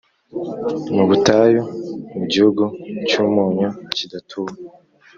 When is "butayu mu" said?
1.09-2.23